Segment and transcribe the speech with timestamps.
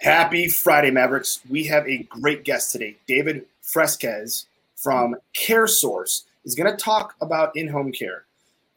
[0.00, 1.40] Happy Friday, Mavericks.
[1.50, 2.96] We have a great guest today.
[3.06, 8.24] David Fresquez from CareSource is going to talk about in home care.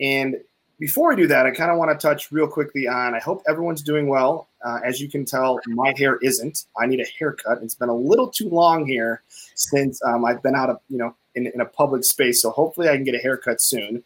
[0.01, 0.35] And
[0.79, 3.41] before we do that, I kind of want to touch real quickly on I hope
[3.47, 4.49] everyone's doing well.
[4.65, 6.65] Uh, as you can tell, my hair isn't.
[6.77, 7.59] I need a haircut.
[7.63, 9.21] It's been a little too long here
[9.55, 12.41] since um, I've been out of, you know, in, in a public space.
[12.41, 14.03] So hopefully I can get a haircut soon.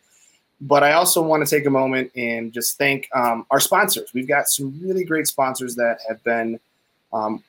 [0.62, 4.14] But I also want to take a moment and just thank um, our sponsors.
[4.14, 6.60] We've got some really great sponsors that have been
[7.14, 7.44] um,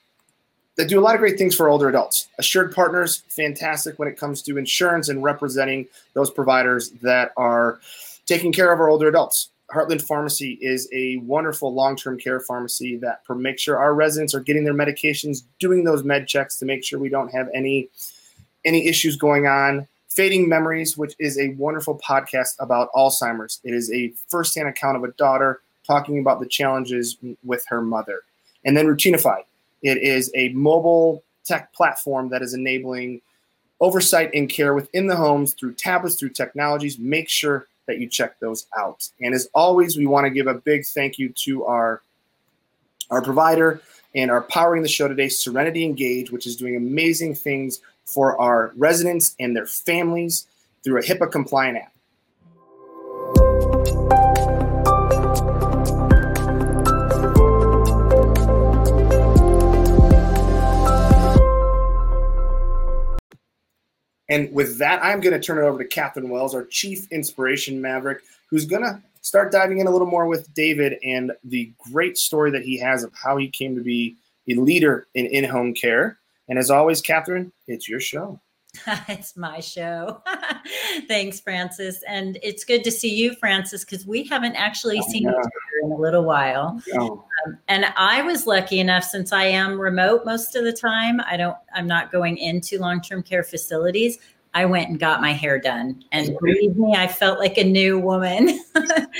[0.76, 2.28] that do a lot of great things for older adults.
[2.38, 7.80] Assured Partners, fantastic when it comes to insurance and representing those providers that are
[8.26, 9.50] taking care of our older adults.
[9.74, 14.64] Heartland Pharmacy is a wonderful long-term care pharmacy that makes sure our residents are getting
[14.64, 17.88] their medications, doing those med checks to make sure we don't have any
[18.64, 19.86] any issues going on.
[20.08, 23.60] Fading Memories, which is a wonderful podcast about Alzheimer's.
[23.62, 28.22] It is a firsthand account of a daughter talking about the challenges with her mother.
[28.64, 29.42] And then Routinify.
[29.82, 33.20] It is a mobile tech platform that is enabling
[33.80, 36.98] oversight and care within the homes through tablets, through technologies.
[36.98, 39.08] Make sure that you check those out.
[39.20, 42.02] And as always, we want to give a big thank you to our
[43.10, 43.80] our provider
[44.14, 48.72] and our powering the show today, Serenity Engage, which is doing amazing things for our
[48.76, 50.46] residents and their families
[50.82, 51.92] through a HIPAA compliant app.
[64.28, 67.80] And with that, I'm going to turn it over to Catherine Wells, our Chief Inspiration
[67.80, 72.18] Maverick, who's going to start diving in a little more with David and the great
[72.18, 74.16] story that he has of how he came to be
[74.48, 76.18] a leader in in home care.
[76.48, 78.40] And as always, Catherine, it's your show.
[79.08, 80.22] it's my show.
[81.08, 82.02] Thanks, Francis.
[82.06, 85.50] And it's good to see you, Francis, because we haven't actually seen each other
[85.84, 86.80] in a little while.
[86.94, 87.24] Oh.
[87.46, 91.20] Um, and I was lucky enough since I am remote most of the time.
[91.20, 94.18] I don't, I'm not going into long term care facilities.
[94.54, 96.02] I went and got my hair done.
[96.10, 98.60] And believe me, I felt like a new woman.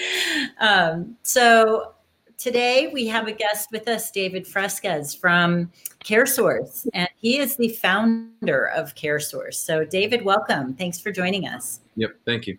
[0.60, 1.94] um, so
[2.38, 5.70] today we have a guest with us, David Fresquez from
[6.00, 9.54] CareSource, and he is the founder of CareSource.
[9.54, 10.74] So, David, welcome.
[10.74, 11.80] Thanks for joining us.
[11.96, 12.58] Yep, thank you.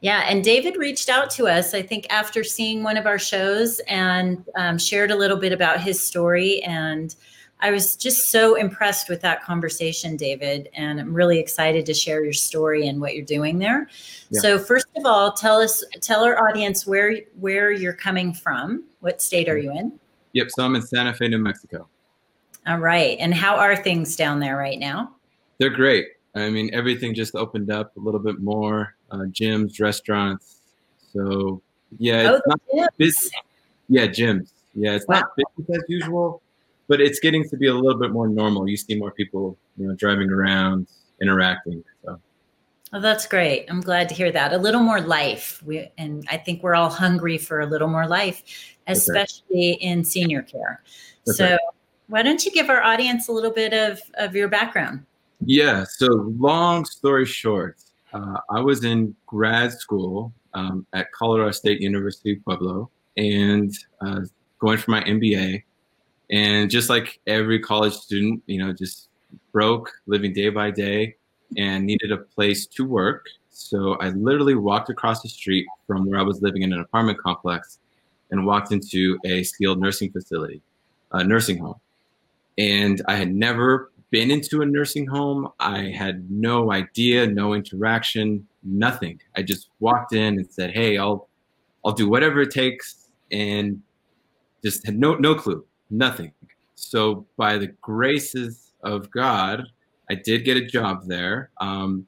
[0.00, 3.80] Yeah, and David reached out to us, I think, after seeing one of our shows
[3.88, 6.62] and um, shared a little bit about his story.
[6.62, 7.14] And
[7.60, 10.68] I was just so impressed with that conversation, David.
[10.74, 13.88] And I'm really excited to share your story and what you're doing there.
[14.30, 14.40] Yeah.
[14.40, 18.84] So, first of all, tell us, tell our audience where where you're coming from.
[19.00, 19.98] What state are you in?
[20.32, 21.88] Yep, so I'm in Santa Fe, New Mexico.
[22.66, 23.16] All right.
[23.20, 25.14] And how are things down there right now?
[25.58, 26.08] They're great.
[26.36, 30.60] I mean, everything just opened up a little bit more uh, gyms, restaurants.
[31.12, 31.62] So,
[31.98, 32.96] yeah, it's oh, not gyms.
[32.98, 33.30] busy.
[33.88, 34.52] Yeah, gyms.
[34.74, 35.20] Yeah, it's wow.
[35.20, 36.42] not business as usual,
[36.88, 38.68] but it's getting to be a little bit more normal.
[38.68, 40.88] You see more people, you know, driving around,
[41.22, 41.82] interacting.
[42.04, 42.20] So.
[42.92, 43.64] Oh, that's great.
[43.70, 44.52] I'm glad to hear that.
[44.52, 45.62] A little more life.
[45.64, 48.42] We, and I think we're all hungry for a little more life,
[48.86, 50.82] especially in senior care.
[51.24, 51.56] so,
[52.08, 55.04] why don't you give our audience a little bit of, of your background?
[55.44, 55.84] Yeah.
[55.84, 56.06] So,
[56.38, 57.76] long story short,
[58.12, 64.20] uh, I was in grad school um, at Colorado State University Pueblo and uh,
[64.58, 65.62] going for my MBA.
[66.30, 69.08] And just like every college student, you know, just
[69.52, 71.14] broke, living day by day,
[71.56, 73.26] and needed a place to work.
[73.50, 77.18] So I literally walked across the street from where I was living in an apartment
[77.18, 77.78] complex
[78.30, 80.60] and walked into a skilled nursing facility,
[81.12, 81.80] a nursing home
[82.58, 85.48] and I had never been into a nursing home.
[85.58, 89.20] I had no idea, no interaction, nothing.
[89.36, 91.28] I just walked in and said, "Hey, I'll
[91.84, 93.82] I'll do whatever it takes," and
[94.64, 96.32] just had no no clue, nothing.
[96.74, 99.64] So by the graces of God,
[100.10, 101.50] I did get a job there.
[101.60, 102.06] Um,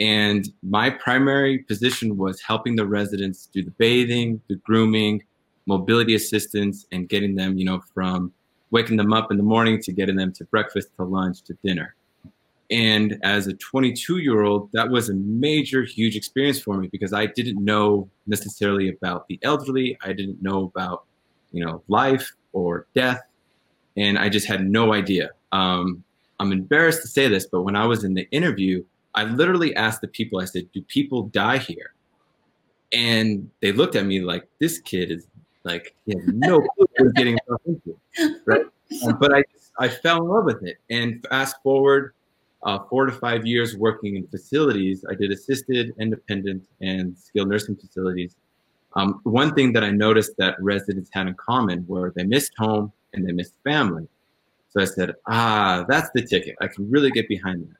[0.00, 5.24] and my primary position was helping the residents do the bathing, the grooming,
[5.66, 8.32] mobility assistance, and getting them, you know, from
[8.70, 11.94] waking them up in the morning to getting them to breakfast, to lunch, to dinner.
[12.70, 17.12] And as a 22 year old, that was a major, huge experience for me because
[17.12, 19.96] I didn't know necessarily about the elderly.
[20.02, 21.04] I didn't know about,
[21.50, 23.22] you know, life or death.
[23.96, 25.30] And I just had no idea.
[25.52, 26.04] Um,
[26.40, 28.84] I'm embarrassed to say this, but when I was in the interview,
[29.14, 31.94] I literally asked the people, I said, Do people die here?
[32.92, 35.26] And they looked at me like, This kid is
[35.68, 37.98] like no clue was getting into,
[38.46, 38.66] right?
[39.04, 39.44] Um, but I
[39.78, 40.78] I fell in love with it.
[40.90, 42.14] And fast forward
[42.62, 47.76] uh, four to five years working in facilities, I did assisted, independent, and skilled nursing
[47.76, 48.34] facilities.
[48.94, 52.92] Um, one thing that I noticed that residents had in common were they missed home
[53.12, 54.08] and they missed family.
[54.70, 56.56] So I said, ah, that's the ticket.
[56.60, 57.76] I can really get behind that.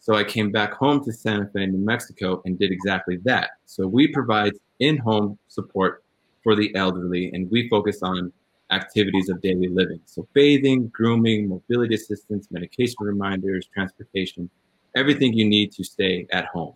[0.00, 3.50] So I came back home to Santa Fe, New Mexico, and did exactly that.
[3.66, 6.02] So we provide in-home support
[6.42, 8.32] for the elderly, and we focus on
[8.70, 10.00] activities of daily living.
[10.04, 14.50] So bathing, grooming, mobility assistance, medication reminders, transportation,
[14.94, 16.74] everything you need to stay at home.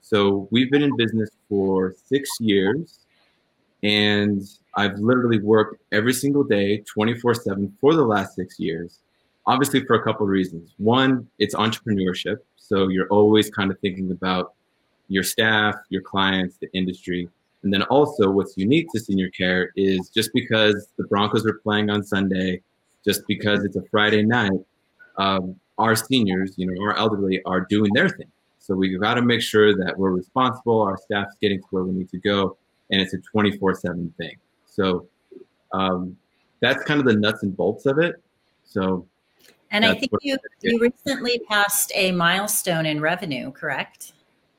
[0.00, 3.00] So we've been in business for six years,
[3.82, 4.42] and
[4.74, 8.98] I've literally worked every single day, 24 7 for the last six years.
[9.46, 10.74] Obviously, for a couple of reasons.
[10.78, 12.38] One, it's entrepreneurship.
[12.56, 14.54] So you're always kind of thinking about
[15.08, 17.28] your staff, your clients, the industry.
[17.62, 21.90] And then also, what's unique to senior care is just because the Broncos are playing
[21.90, 22.60] on Sunday,
[23.04, 24.60] just because it's a Friday night,
[25.16, 28.30] um, our seniors, you know, our elderly are doing their thing.
[28.58, 31.92] So we've got to make sure that we're responsible, our staff's getting to where we
[31.92, 32.56] need to go,
[32.90, 34.36] and it's a 24 7 thing.
[34.66, 35.08] So
[35.72, 36.16] um,
[36.60, 38.22] that's kind of the nuts and bolts of it.
[38.64, 39.06] So,
[39.70, 44.12] and I think you, you recently passed a milestone in revenue, correct?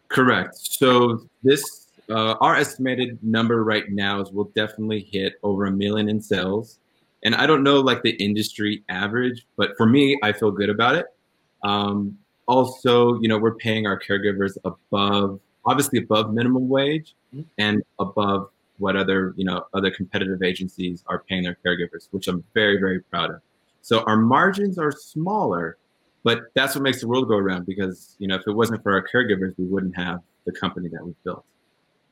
[0.09, 0.55] Correct.
[0.57, 6.09] So this, uh, our estimated number right now is we'll definitely hit over a million
[6.09, 6.79] in sales.
[7.23, 10.95] And I don't know like the industry average, but for me, I feel good about
[10.95, 11.05] it.
[11.63, 12.17] Um,
[12.47, 17.43] also, you know, we're paying our caregivers above, obviously above minimum wage mm-hmm.
[17.57, 22.43] and above what other, you know, other competitive agencies are paying their caregivers, which I'm
[22.53, 23.41] very, very proud of.
[23.81, 25.77] So our margins are smaller,
[26.23, 28.91] but that's what makes the world go around because, you know, if it wasn't for
[28.91, 31.45] our caregivers, we wouldn't have the company that we've built.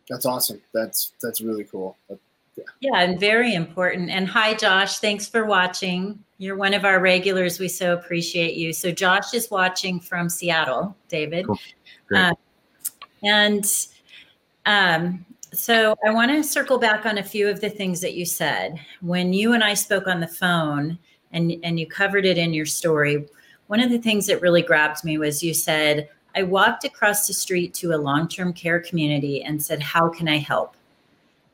[0.10, 0.62] That's awesome.
[0.74, 1.98] That's that's really cool.
[2.58, 2.64] Yeah.
[2.82, 4.10] yeah, and very important.
[4.10, 5.00] And hi, Josh.
[5.00, 6.20] Thanks for watching.
[6.38, 7.60] You're one of our regulars.
[7.60, 8.74] We so appreciate you.
[8.74, 11.46] So Josh is watching from Seattle, David.
[11.46, 11.60] Cool.
[12.14, 12.34] Uh,
[13.24, 13.66] and
[14.66, 18.26] um, so I want to circle back on a few of the things that you
[18.26, 18.80] said.
[19.02, 20.98] When you and I spoke on the phone
[21.32, 23.28] and, and you covered it in your story,
[23.68, 27.34] one of the things that really grabbed me was you said, I walked across the
[27.34, 30.76] street to a long term care community and said, How can I help?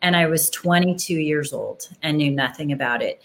[0.02, 3.22] And I was 22 years old and knew nothing about it.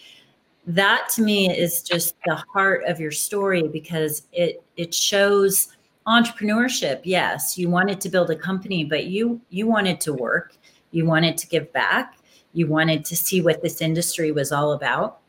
[0.67, 5.77] That to me is just the heart of your story because it it shows
[6.07, 10.55] entrepreneurship yes you wanted to build a company but you you wanted to work
[10.91, 12.19] you wanted to give back
[12.55, 15.21] you wanted to see what this industry was all about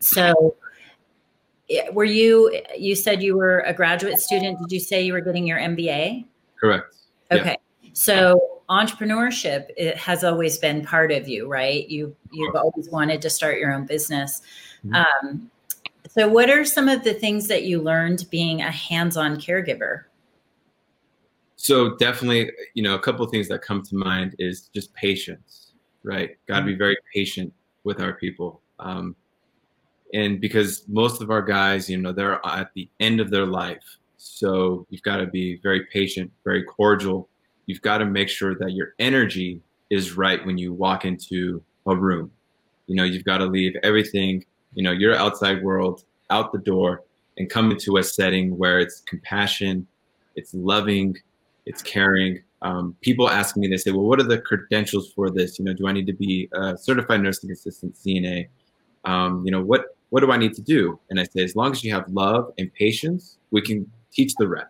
[0.00, 0.54] so
[1.92, 5.46] were you you said you were a graduate student did you say you were getting
[5.46, 6.24] your mba
[6.60, 6.96] correct
[7.32, 7.90] okay yeah.
[7.94, 13.30] so entrepreneurship it has always been part of you right you you've always wanted to
[13.30, 14.42] start your own business
[14.84, 14.94] mm-hmm.
[14.94, 15.50] um,
[16.14, 20.04] so, what are some of the things that you learned being a hands on caregiver?
[21.56, 25.72] So, definitely, you know, a couple of things that come to mind is just patience,
[26.02, 26.36] right?
[26.46, 26.78] Got to be mm-hmm.
[26.78, 27.52] very patient
[27.84, 28.60] with our people.
[28.78, 29.16] Um,
[30.12, 33.82] and because most of our guys, you know, they're at the end of their life.
[34.16, 37.28] So, you've got to be very patient, very cordial.
[37.66, 39.60] You've got to make sure that your energy
[39.90, 42.30] is right when you walk into a room.
[42.86, 47.02] You know, you've got to leave everything you know your outside world out the door
[47.38, 49.86] and come into a setting where it's compassion
[50.36, 51.16] it's loving
[51.66, 55.58] it's caring um, people ask me they say well what are the credentials for this
[55.58, 58.46] you know do i need to be a certified nursing assistant cna
[59.04, 60.98] um, you know what what do i need to do?
[61.10, 64.48] And i say as long as you have love and patience we can teach the
[64.48, 64.68] rest.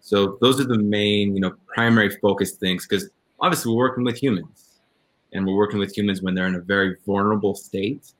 [0.00, 4.16] So those are the main you know primary focus things because obviously we're working with
[4.16, 4.80] humans
[5.32, 8.12] and we're working with humans when they're in a very vulnerable state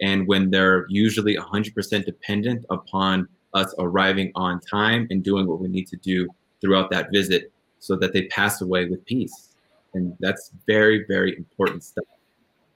[0.00, 5.68] and when they're usually 100% dependent upon us arriving on time and doing what we
[5.68, 6.28] need to do
[6.60, 9.50] throughout that visit so that they pass away with peace.
[9.92, 12.04] And that's very very important stuff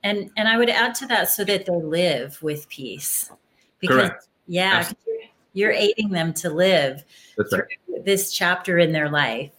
[0.04, 3.30] and and i would add to that so that they live with peace
[3.80, 4.28] because Correct.
[4.46, 4.90] yeah
[5.52, 7.04] you're aiding them to live
[7.36, 7.64] that's right.
[8.04, 9.50] this chapter in their life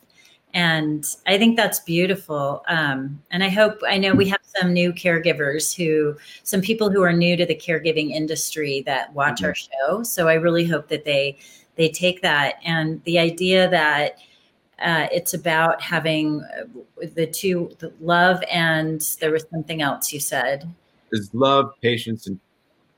[0.54, 4.92] and i think that's beautiful um, and i hope i know we have some new
[4.92, 9.46] caregivers who some people who are new to the caregiving industry that watch mm-hmm.
[9.46, 11.38] our show so i really hope that they
[11.76, 14.18] they take that and the idea that
[14.82, 16.66] uh, it's about having uh,
[17.16, 20.70] the two the love and there was something else you said.
[21.12, 22.40] Is love patience and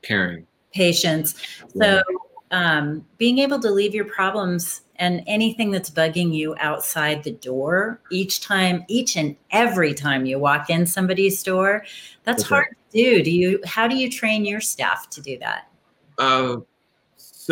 [0.02, 0.46] caring.
[0.72, 1.34] Patience.
[1.76, 2.02] So
[2.50, 8.00] um, being able to leave your problems and anything that's bugging you outside the door
[8.10, 11.84] each time each and every time you walk in somebody's door
[12.24, 13.22] that's, hard to do.
[13.22, 15.68] Do you how do you train your staff to do that?
[16.18, 16.58] Uh,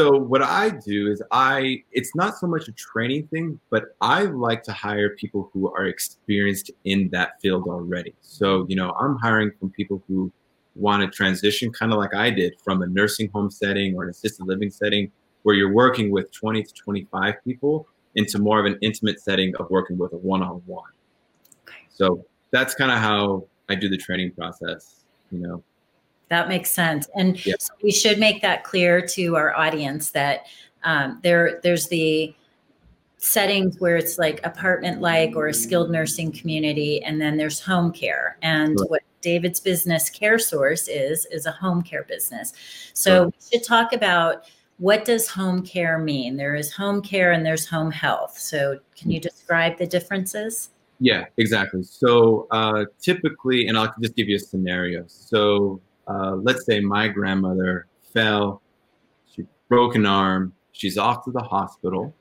[0.00, 4.22] so what i do is i it's not so much a training thing but i
[4.22, 9.16] like to hire people who are experienced in that field already so you know i'm
[9.16, 10.32] hiring from people who
[10.74, 14.10] want to transition, kind of like I did, from a nursing home setting or an
[14.10, 15.10] assisted living setting
[15.42, 19.70] where you're working with 20 to 25 people into more of an intimate setting of
[19.70, 20.90] working with a one-on-one.
[21.88, 25.62] So that's kind of how I do the training process, you know.
[26.30, 27.08] That makes sense.
[27.16, 30.46] And so we should make that clear to our audience that
[30.84, 32.34] um, there there's the
[33.18, 37.92] settings where it's like apartment like or a skilled nursing community and then there's home
[37.92, 38.38] care.
[38.42, 38.90] And right.
[38.90, 42.52] what david's business CareSource is is a home care business.
[42.94, 43.26] So right.
[43.26, 44.44] we should talk about
[44.78, 46.36] what does home care mean?
[46.36, 48.38] There is home care and there's home health.
[48.38, 50.70] So can you describe the differences?
[51.00, 51.82] Yeah exactly.
[51.82, 55.04] So uh, typically and i'll just give you a scenario.
[55.08, 58.60] So uh, let's say my grandmother fell
[59.32, 62.14] she broke an arm she's off to the hospital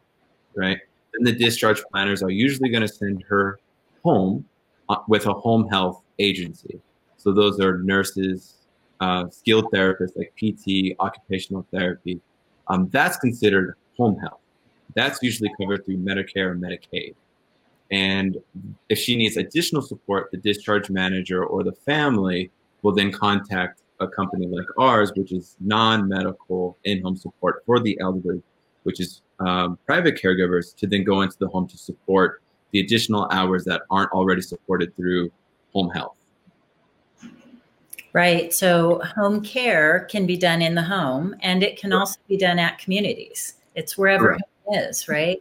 [0.55, 0.77] right
[1.13, 3.60] then the discharge planners are usually going to send her
[4.03, 4.46] home
[4.89, 6.79] uh, with a home health agency.
[7.17, 8.55] So those are nurses,
[9.00, 12.22] uh, skilled therapists like PT, occupational therapy.
[12.67, 14.39] Um, that's considered home health.
[14.96, 17.15] That's usually covered through Medicare and Medicaid.
[17.91, 18.38] And
[18.89, 24.07] if she needs additional support, the discharge manager or the family will then contact a
[24.07, 28.41] company like ours, which is non medical in home support for the elderly,
[28.83, 33.27] which is um, private caregivers to then go into the home to support the additional
[33.31, 35.31] hours that aren't already supported through
[35.74, 36.15] home health.
[38.13, 38.53] Right.
[38.53, 42.57] So home care can be done in the home and it can also be done
[42.57, 43.55] at communities.
[43.75, 44.41] It's wherever right.
[44.71, 45.38] it is, right?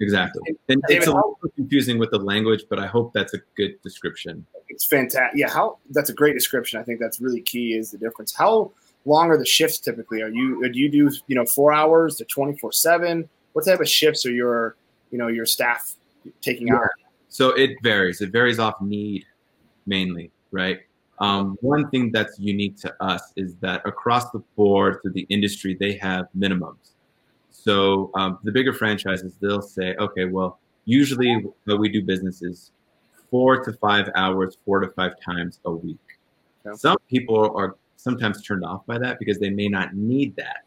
[0.00, 0.56] Exactly.
[0.68, 4.46] And it's a little confusing with the language, but I hope that's a good description.
[4.72, 5.38] It's fantastic.
[5.38, 6.80] Yeah, how that's a great description.
[6.80, 8.34] I think that's really key is the difference.
[8.34, 8.72] How
[9.04, 10.22] long are the shifts typically?
[10.22, 13.28] Are you do you do you know four hours to twenty four seven?
[13.52, 14.76] what type of shifts are your
[15.10, 15.94] you know your staff
[16.40, 16.74] taking yeah.
[16.74, 16.88] on?
[17.28, 18.20] So it varies.
[18.20, 19.24] It varies off need
[19.86, 20.80] mainly, right?
[21.18, 25.76] Um, one thing that's unique to us is that across the board through the industry,
[25.78, 26.92] they have minimums.
[27.50, 32.72] So um, the bigger franchises, they'll say, okay, well, usually what we do business is
[33.32, 35.98] four to five hours, four to five times a week.
[36.66, 36.76] Okay.
[36.76, 40.64] Some people are sometimes turned off by that because they may not need that.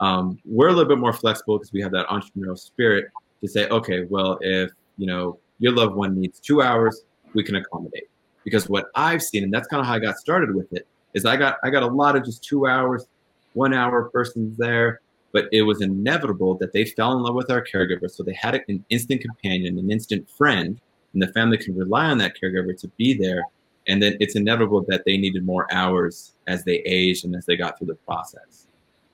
[0.00, 3.06] Um, we're a little bit more flexible because we have that entrepreneurial spirit
[3.40, 7.02] to say, okay, well, if you know your loved one needs two hours,
[7.34, 8.08] we can accommodate.
[8.44, 11.24] Because what I've seen, and that's kind of how I got started with it, is
[11.24, 13.06] I got I got a lot of just two hours,
[13.54, 15.00] one hour persons there,
[15.32, 18.62] but it was inevitable that they fell in love with our caregiver, so they had
[18.68, 20.80] an instant companion, an instant friend,
[21.12, 23.44] and the family can rely on that caregiver to be there.
[23.88, 27.56] And then it's inevitable that they needed more hours as they aged and as they
[27.56, 28.66] got through the process.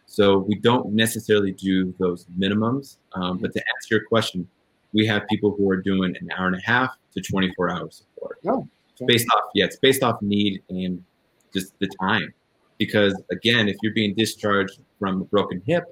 [0.07, 2.97] So we don't necessarily do those minimums.
[3.15, 4.49] Um, but to answer your question,
[4.93, 8.39] we have people who are doing an hour and a half to 24 hour support.
[8.47, 8.69] Oh,
[9.01, 9.07] okay.
[9.07, 11.05] Based off, yeah, it's based off need and
[11.53, 12.33] just the time.
[12.79, 15.85] Because again, if you're being discharged from a broken hip,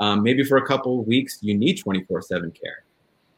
[0.00, 2.84] um, maybe for a couple of weeks you need 24 7 care.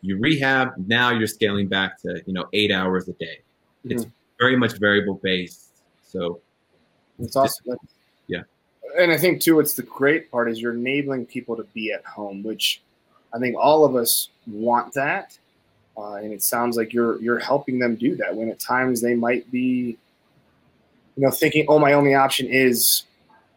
[0.03, 3.39] You rehab, now you're scaling back to, you know, eight hours a day.
[3.87, 3.93] Mm-hmm.
[3.93, 4.07] It's
[4.39, 5.69] very much variable based.
[6.03, 6.41] So
[7.19, 7.77] it's awesome
[8.27, 8.43] Yeah.
[8.99, 12.05] and I think too, it's the great part is you're enabling people to be at
[12.05, 12.83] home, which
[13.33, 15.39] I think all of us want that.
[15.97, 19.15] Uh, and it sounds like you're you're helping them do that when at times they
[19.15, 19.97] might be,
[21.17, 23.05] you know, thinking, oh, my only option is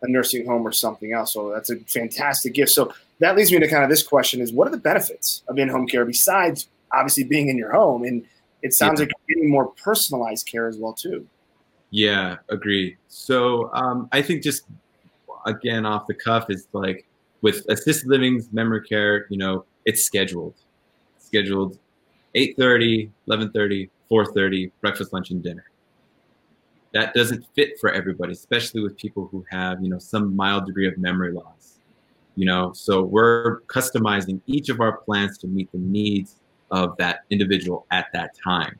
[0.01, 1.33] a nursing home or something else.
[1.33, 2.71] So that's a fantastic gift.
[2.71, 5.57] So that leads me to kind of this question: is what are the benefits of
[5.57, 8.03] in-home care besides obviously being in your home?
[8.03, 8.25] And
[8.61, 9.05] it sounds yeah.
[9.05, 11.27] like you're getting more personalized care as well too.
[11.91, 12.97] Yeah, agree.
[13.07, 14.63] So um, I think just
[15.45, 17.05] again off the cuff is like
[17.41, 20.55] with assisted livings, memory care, you know, it's scheduled.
[21.19, 21.77] scheduled
[22.35, 25.65] 8.30, 11.30, 4.30, breakfast, lunch, and dinner.
[26.93, 30.87] That doesn't fit for everybody, especially with people who have, you know, some mild degree
[30.87, 31.74] of memory loss.
[32.35, 36.35] You know, so we're customizing each of our plans to meet the needs
[36.71, 38.77] of that individual at that time.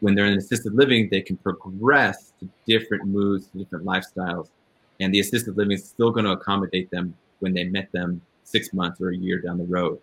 [0.00, 4.48] When they're in assisted living, they can progress to different moods, to different lifestyles,
[5.00, 8.72] and the assisted living is still going to accommodate them when they met them six
[8.72, 10.00] months or a year down the road.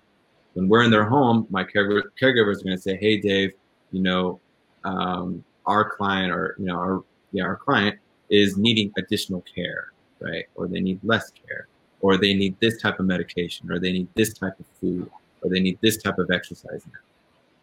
[0.53, 3.53] When we're in their home, my caregiver, caregivers are going to say, "Hey, Dave,
[3.91, 4.39] you know,
[4.83, 7.99] um, our client or you know, our yeah, our client
[8.29, 10.45] is needing additional care, right?
[10.55, 11.67] Or they need less care,
[12.03, 15.09] or they need this type of medication, or they need this type of food,
[15.41, 16.99] or they need this type of exercise now."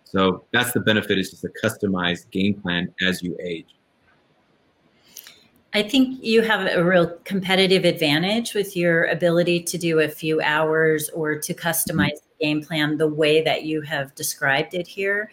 [0.03, 3.77] So that's the benefit is just a customized game plan as you age.
[5.73, 10.41] I think you have a real competitive advantage with your ability to do a few
[10.41, 15.31] hours or to customize the game plan the way that you have described it here.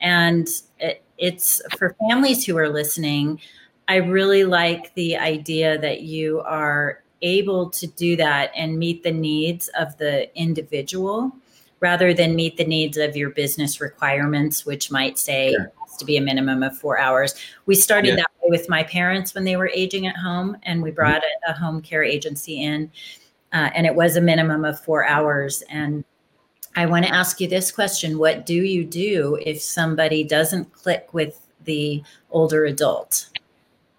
[0.00, 0.48] And
[0.80, 3.40] it, it's for families who are listening.
[3.86, 9.12] I really like the idea that you are able to do that and meet the
[9.12, 11.32] needs of the individual
[11.80, 15.72] rather than meet the needs of your business requirements, which might say sure.
[15.86, 17.34] has to be a minimum of four hours.
[17.66, 18.16] We started yeah.
[18.16, 21.50] that way with my parents when they were aging at home, and we brought a,
[21.50, 22.90] a home care agency in,
[23.52, 25.62] uh, and it was a minimum of four hours.
[25.68, 26.04] And
[26.76, 31.08] I want to ask you this question What do you do if somebody doesn't click
[31.12, 33.28] with the older adult?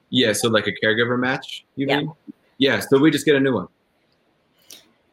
[0.10, 1.98] Yeah, so like a caregiver match, you yeah.
[1.98, 2.14] mean?
[2.58, 3.68] Yeah, so we just get a new one.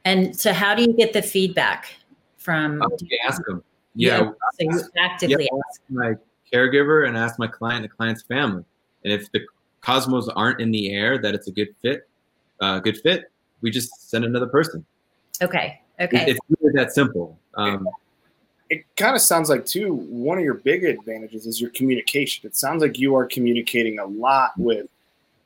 [0.05, 1.95] And so, how do you get the feedback
[2.37, 2.83] from?
[2.83, 2.89] Uh,
[3.27, 3.63] ask them.
[3.95, 4.31] Yeah, yeah
[4.71, 6.15] so you actively yeah, ask my
[6.53, 8.65] caregiver and ask my client, the client's family,
[9.05, 9.41] and if the
[9.81, 12.09] cosmos aren't in the air that it's a good fit,
[12.61, 14.85] uh, good fit, we just send another person.
[15.43, 15.81] Okay.
[16.01, 16.23] Okay.
[16.23, 17.39] It, it's really that simple.
[17.55, 17.89] Um,
[18.71, 22.47] it kind of sounds like too one of your big advantages is your communication.
[22.47, 24.87] It sounds like you are communicating a lot with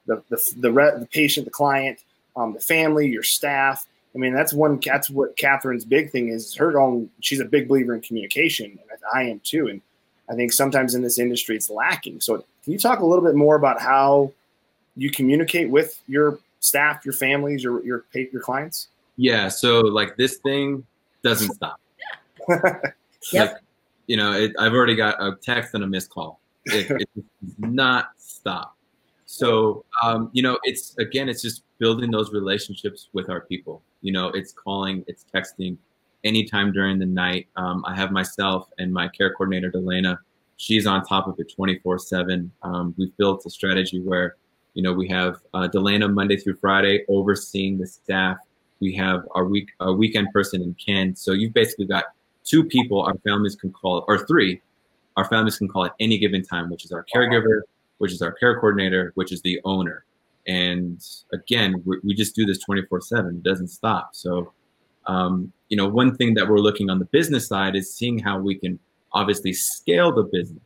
[0.09, 2.01] the the the, re, the patient, the client,
[2.37, 3.87] um, the family, your staff.
[4.15, 4.81] I mean, that's one.
[4.85, 6.55] That's what Catherine's big thing is.
[6.57, 7.09] Her own.
[7.21, 9.69] She's a big believer in communication, and I am too.
[9.69, 9.81] And
[10.29, 12.21] I think sometimes in this industry it's lacking.
[12.21, 14.33] So, can you talk a little bit more about how
[14.97, 18.89] you communicate with your staff, your families, your your your clients?
[19.17, 19.49] Yeah.
[19.49, 20.85] So, like this thing
[21.23, 21.81] doesn't stop.
[23.33, 23.53] Yep.
[23.53, 23.61] Like,
[24.07, 26.41] you know, it, I've already got a text and a missed call.
[26.67, 27.25] It, it does
[27.59, 28.77] not stop.
[29.31, 33.83] So, um, you know, it's again, it's just building those relationships with our people.
[34.01, 35.77] You know, it's calling, it's texting
[36.25, 37.47] anytime during the night.
[37.57, 40.17] Um, I have myself and my care coordinator, Delana.
[40.57, 42.51] She's on top of it 24 7.
[42.63, 44.37] Um, we've built a strategy where,
[44.73, 48.39] you know, we have uh, Delana Monday through Friday overseeing the staff.
[48.81, 51.15] We have our week, our weekend person in Ken.
[51.15, 52.05] So you've basically got
[52.45, 54.63] two people our families can call, or three,
[55.19, 57.61] our families can call at any given time, which is our caregiver,
[57.99, 60.05] which is our care coordinator, which is the owner.
[60.47, 61.01] And
[61.33, 63.37] again, we just do this 24 7.
[63.37, 64.11] It doesn't stop.
[64.15, 64.53] So,
[65.07, 68.39] um, you know, one thing that we're looking on the business side is seeing how
[68.39, 68.79] we can
[69.13, 70.63] obviously scale the business.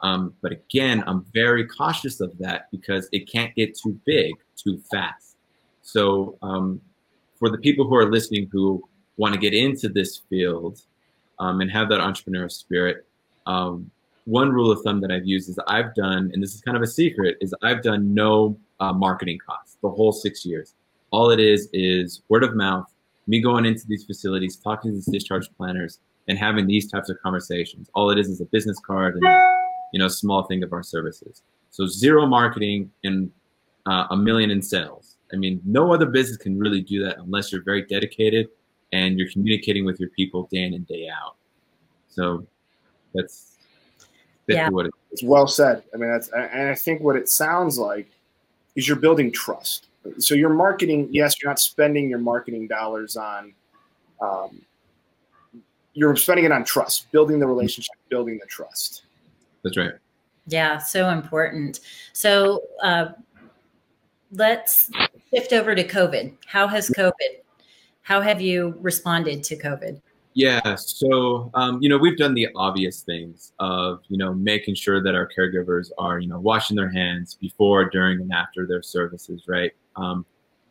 [0.00, 4.80] Um, but again, I'm very cautious of that because it can't get too big too
[4.90, 5.36] fast.
[5.82, 6.80] So, um,
[7.38, 8.82] for the people who are listening who
[9.16, 10.80] want to get into this field,
[11.42, 13.04] um, and have that entrepreneurial spirit.
[14.24, 16.82] One rule of thumb that I've used is I've done, and this is kind of
[16.82, 20.74] a secret, is I've done no uh, marketing costs the whole six years.
[21.10, 22.86] All it is is word of mouth,
[23.26, 27.20] me going into these facilities, talking to these discharge planners, and having these types of
[27.22, 27.90] conversations.
[27.94, 29.24] All it is is a business card and
[29.92, 31.42] you know small thing of our services.
[31.70, 33.30] So zero marketing and
[33.86, 35.16] uh, a million in sales.
[35.32, 38.48] I mean, no other business can really do that unless you're very dedicated
[38.92, 41.36] and you're communicating with your people day in and day out.
[42.08, 42.46] So
[43.14, 43.51] that's
[44.48, 44.68] yeah.
[44.68, 45.12] what it is.
[45.12, 45.82] It's well said.
[45.94, 48.08] I mean, that's, and I think what it sounds like
[48.76, 49.86] is you're building trust.
[50.18, 53.52] So you're marketing, yes, you're not spending your marketing dollars on,
[54.20, 54.62] um,
[55.94, 59.02] you're spending it on trust, building the relationship, building the trust.
[59.62, 59.92] That's right.
[60.46, 61.80] Yeah, so important.
[62.14, 63.08] So uh,
[64.32, 64.90] let's
[65.32, 66.34] shift over to COVID.
[66.46, 67.42] How has COVID
[68.02, 70.00] how have you responded to COVID?
[70.34, 75.02] Yeah, so um, you know we've done the obvious things of you know making sure
[75.02, 79.42] that our caregivers are you know washing their hands before, during, and after their services,
[79.46, 79.72] right?
[79.96, 80.24] Um,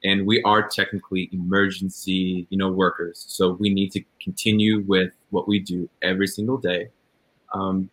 [0.04, 5.48] and we are technically emergency you know workers, so we need to continue with what
[5.48, 6.90] we do every single day.
[7.54, 7.90] Um,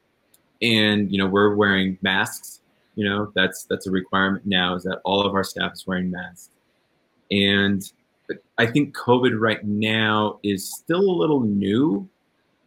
[0.63, 2.61] and you know we're wearing masks.
[2.95, 4.75] You know that's that's a requirement now.
[4.75, 6.49] Is that all of our staff is wearing masks,
[7.31, 7.83] and
[8.59, 12.09] I think COVID right now is still a little new,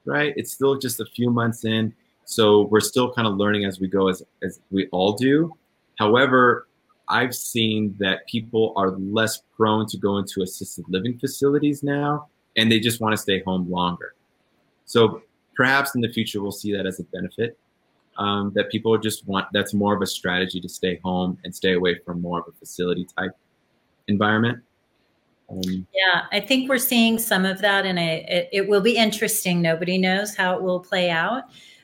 [0.06, 0.34] right?
[0.36, 1.94] It's still just a few months in.
[2.26, 5.54] So we're still kind of learning as we go, as, as we all do.
[6.00, 6.68] However,
[7.10, 12.72] I've seen that people are less prone to go into assisted living facilities now, and
[12.72, 14.16] they just want to stay home longer.
[14.86, 15.22] So
[15.56, 17.58] perhaps in the future, we'll see that as a benefit.
[18.18, 21.74] Um, that people just want that's more of a strategy to stay home and stay
[21.74, 23.32] away from more of a facility type
[24.10, 24.62] environment.
[25.52, 29.62] Um, yeah, I think we're seeing some of that, and it, it will be interesting.
[29.62, 31.44] Nobody knows how it will play out.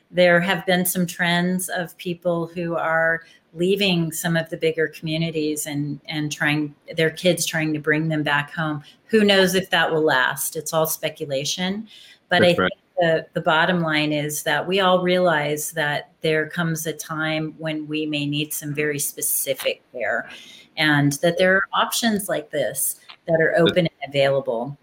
[0.09, 5.65] There have been some trends of people who are leaving some of the bigger communities
[5.65, 8.83] and and trying their kids trying to bring them back home.
[9.07, 10.55] Who knows if that will last?
[10.55, 11.87] It's all speculation,
[12.29, 12.57] but I right.
[12.57, 17.53] think the, the bottom line is that we all realize that there comes a time
[17.57, 20.29] when we may need some very specific care
[20.77, 24.77] and that there are options like this that are open and available.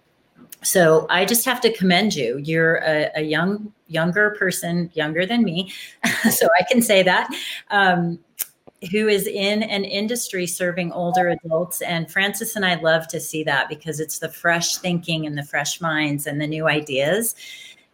[0.62, 2.38] So I just have to commend you.
[2.38, 5.72] You're a, a young, younger person, younger than me,
[6.30, 7.28] so I can say that.
[7.70, 8.18] Um,
[8.90, 11.82] who is in an industry serving older adults.
[11.82, 15.42] And Francis and I love to see that because it's the fresh thinking and the
[15.42, 17.34] fresh minds and the new ideas.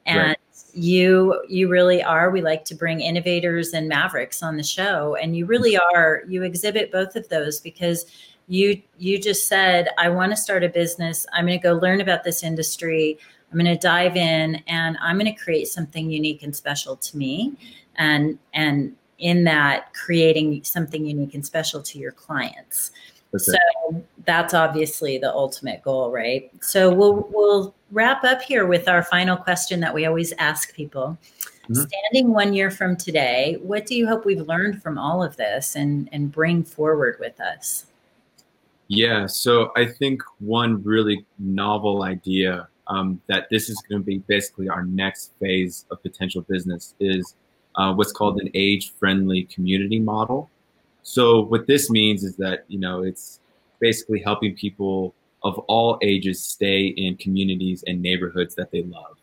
[0.06, 0.38] And right.
[0.74, 2.30] you you really are.
[2.30, 5.16] We like to bring innovators and mavericks on the show.
[5.16, 8.06] And you really are, you exhibit both of those because
[8.50, 11.24] you you just said, I want to start a business.
[11.32, 13.16] I'm going to go learn about this industry.
[13.50, 17.16] I'm going to dive in and I'm going to create something unique and special to
[17.16, 17.54] me.
[17.96, 22.90] And and in that creating something unique and special to your clients.
[23.32, 23.52] That's so
[23.90, 24.04] it.
[24.24, 26.50] that's obviously the ultimate goal, right?
[26.60, 31.16] So we'll we'll wrap up here with our final question that we always ask people.
[31.68, 31.82] Mm-hmm.
[31.82, 35.76] Standing one year from today, what do you hope we've learned from all of this
[35.76, 37.86] and and bring forward with us?
[38.92, 44.18] Yeah, so I think one really novel idea um, that this is going to be
[44.18, 47.36] basically our next phase of potential business is
[47.76, 50.50] uh, what's called an age-friendly community model.
[51.04, 53.38] So what this means is that you know it's
[53.78, 59.16] basically helping people of all ages stay in communities and neighborhoods that they love.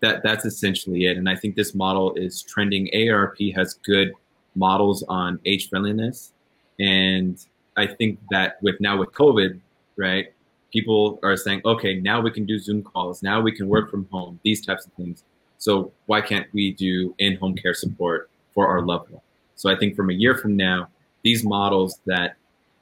[0.00, 1.16] That that's essentially it.
[1.16, 2.90] And I think this model is trending.
[2.92, 4.12] AARP has good
[4.56, 6.32] models on age friendliness,
[6.80, 7.38] and
[7.76, 9.58] I think that with now with COVID,
[9.96, 10.32] right,
[10.72, 14.06] people are saying, okay, now we can do Zoom calls, now we can work from
[14.10, 15.24] home, these types of things.
[15.58, 19.22] So why can't we do in-home care support for our loved one?
[19.54, 20.88] So I think from a year from now,
[21.22, 22.34] these models that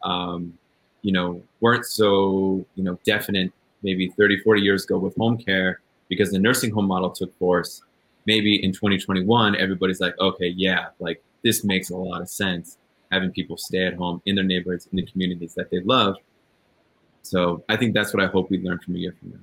[0.02, 0.56] um,
[1.02, 5.80] you know weren't so you know definite maybe 30, 40 years ago with home care
[6.08, 7.82] because the nursing home model took force.
[8.26, 12.76] Maybe in 2021, everybody's like, okay, yeah, like this makes a lot of sense
[13.10, 16.16] having people stay at home in their neighborhoods, in the communities that they love.
[17.22, 19.38] So I think that's what I hope we learn from a year from now.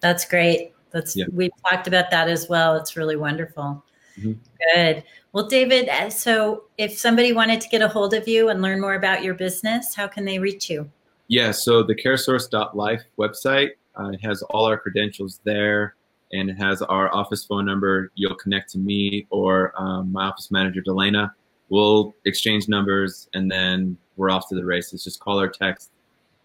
[0.00, 0.72] That's great.
[0.90, 1.24] That's yeah.
[1.32, 2.76] we've talked about that as well.
[2.76, 3.82] It's really wonderful.
[4.18, 4.32] Mm-hmm.
[4.74, 5.04] Good.
[5.32, 8.80] Well, David, uh, so if somebody wanted to get a hold of you and learn
[8.80, 10.90] more about your business, how can they reach you?
[11.28, 15.94] Yeah, so the caresource.life website uh, has all our credentials there
[16.32, 18.10] and it has our office phone number.
[18.14, 21.30] You'll connect to me or um, my office manager, Delana.
[21.72, 25.04] We'll exchange numbers and then we're off to the races.
[25.04, 25.90] Just call or text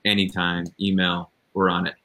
[0.06, 1.96] anytime, email, we're on it.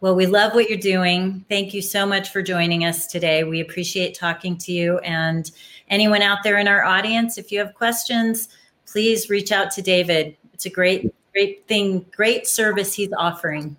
[0.00, 1.44] Well, we love what you're doing.
[1.50, 3.44] Thank you so much for joining us today.
[3.44, 4.96] We appreciate talking to you.
[5.00, 5.50] And
[5.90, 8.48] anyone out there in our audience, if you have questions,
[8.86, 10.38] please reach out to David.
[10.54, 13.76] It's a great, great thing, great service he's offering.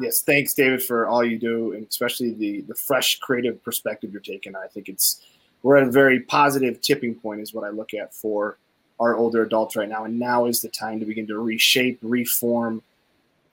[0.00, 4.20] Yes, thanks, David, for all you do, and especially the the fresh, creative perspective you're
[4.22, 4.56] taking.
[4.56, 5.20] I think it's
[5.64, 8.58] we're at a very positive tipping point, is what I look at for
[9.00, 12.82] our older adults right now, and now is the time to begin to reshape, reform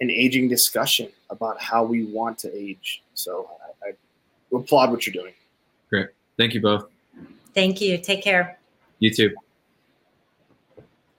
[0.02, 3.02] an aging discussion about how we want to age.
[3.14, 3.50] So
[3.82, 3.94] I, I
[4.56, 5.34] applaud what you're doing.
[5.90, 6.10] Great.
[6.38, 6.90] Thank you both.
[7.54, 7.98] Thank you.
[7.98, 8.58] Take care.
[9.00, 9.34] You too.